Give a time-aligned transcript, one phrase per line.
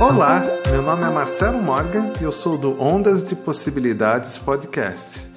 [0.00, 5.28] Olá, meu nome é Marcelo Morgan e eu sou do Ondas de Possibilidades Podcast.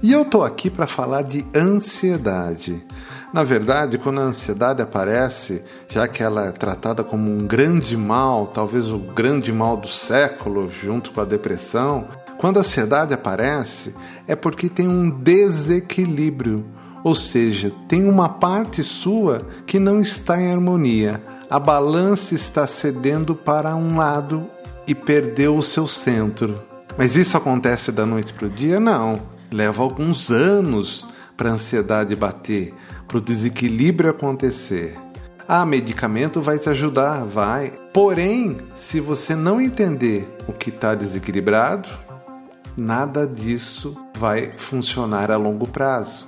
[0.00, 2.86] E eu tô aqui para falar de ansiedade.
[3.34, 8.46] Na verdade, quando a ansiedade aparece, já que ela é tratada como um grande mal,
[8.46, 12.06] talvez o grande mal do século, junto com a depressão,
[12.38, 13.96] quando a ansiedade aparece,
[14.28, 16.64] é porque tem um desequilíbrio,
[17.02, 23.34] ou seja, tem uma parte sua que não está em harmonia a balança está cedendo
[23.34, 24.46] para um lado
[24.86, 26.62] e perdeu o seu centro.
[26.96, 28.78] Mas isso acontece da noite para o dia?
[28.78, 29.22] Não.
[29.50, 31.06] Leva alguns anos
[31.36, 32.74] para a ansiedade bater,
[33.06, 34.98] para o desequilíbrio acontecer.
[35.46, 37.72] Ah, medicamento vai te ajudar, vai.
[37.94, 41.88] Porém, se você não entender o que está desequilibrado,
[42.76, 46.26] nada disso vai funcionar a longo prazo.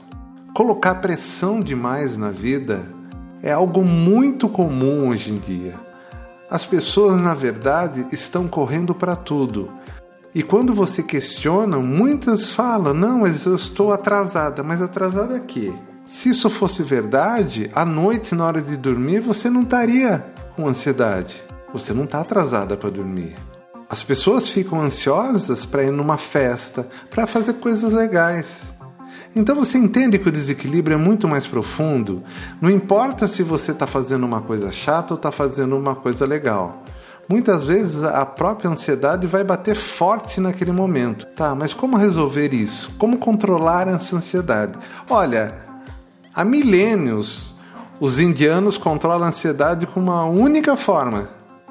[0.55, 2.99] Colocar pressão demais na vida
[3.42, 5.74] é algo muito comum hoje em dia.
[6.50, 9.70] As pessoas, na verdade, estão correndo para tudo.
[10.34, 14.62] E quando você questiona, muitas falam: não, mas eu estou atrasada.
[14.62, 15.72] Mas atrasada é quê?
[16.05, 21.42] Se isso fosse verdade, à noite, na hora de dormir, você não estaria com ansiedade.
[21.72, 23.36] Você não está atrasada para dormir.
[23.88, 28.72] As pessoas ficam ansiosas para ir numa festa, para fazer coisas legais.
[29.34, 32.23] Então você entende que o desequilíbrio é muito mais profundo.
[32.61, 36.83] Não importa se você está fazendo uma coisa chata ou está fazendo uma coisa legal.
[37.28, 41.27] Muitas vezes a própria ansiedade vai bater forte naquele momento.
[41.37, 42.92] Tá, mas como resolver isso?
[42.98, 44.77] Como controlar essa ansiedade?
[45.09, 45.55] Olha,
[46.34, 47.55] há milênios
[48.00, 51.28] os indianos controlam a ansiedade com uma única forma: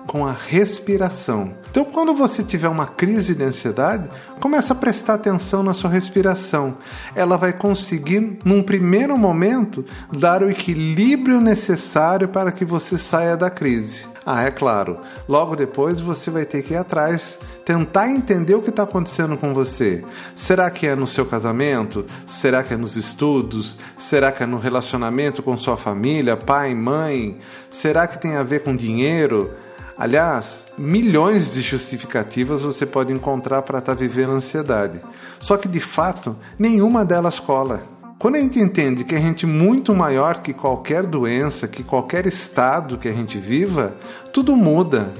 [0.08, 1.54] com a respiração.
[1.70, 6.78] Então, quando você tiver uma crise de ansiedade, começa a prestar atenção na sua respiração.
[7.16, 13.50] Ela vai conseguir, num primeiro momento, dar o equilíbrio necessário para que você saia da
[13.50, 14.06] crise.
[14.26, 15.00] Ah, é claro.
[15.28, 19.54] Logo depois você vai ter que ir atrás, tentar entender o que está acontecendo com
[19.54, 20.04] você.
[20.36, 22.06] Será que é no seu casamento?
[22.28, 23.78] Será que é nos estudos?
[23.98, 27.40] Será que é no relacionamento com sua família, pai, mãe?
[27.70, 29.52] Será que tem a ver com dinheiro?
[30.00, 35.02] Aliás, milhões de justificativas você pode encontrar para estar tá vivendo ansiedade.
[35.42, 37.84] Só que de fato, nenhuma delas cola.
[38.18, 42.26] Quando a gente entende que a gente é muito maior que qualquer doença, que qualquer
[42.26, 43.94] estado que a gente viva,
[44.32, 45.12] tudo muda.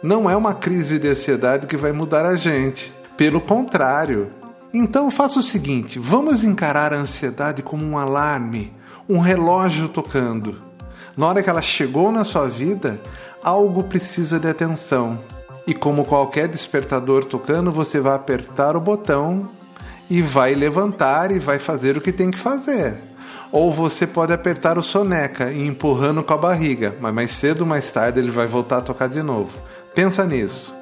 [0.00, 2.92] Não é uma crise de ansiedade que vai mudar a gente.
[3.16, 4.30] Pelo contrário.
[4.72, 8.72] Então faça o seguinte: vamos encarar a ansiedade como um alarme,
[9.08, 10.67] um relógio tocando.
[11.18, 13.00] Na hora que ela chegou na sua vida,
[13.42, 15.18] algo precisa de atenção.
[15.66, 19.50] E como qualquer despertador tocando, você vai apertar o botão
[20.08, 22.94] e vai levantar e vai fazer o que tem que fazer.
[23.50, 27.66] Ou você pode apertar o soneca e empurrando com a barriga, mas mais cedo ou
[27.66, 29.50] mais tarde ele vai voltar a tocar de novo.
[29.96, 30.72] Pensa nisso.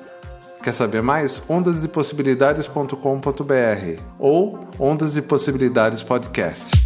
[0.62, 1.42] Quer saber mais?
[1.48, 6.85] ondasdepossibilidades.com.br ou Ondas de Possibilidades Podcast.